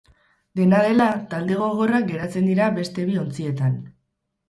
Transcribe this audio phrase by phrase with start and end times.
[0.59, 3.83] Dena dela, talde gogorrak geratzen dira beste bi ontzietan.